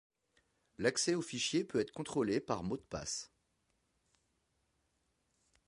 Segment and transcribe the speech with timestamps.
[0.79, 3.31] L'accès au fichier peut être contrôlé par mot de passe.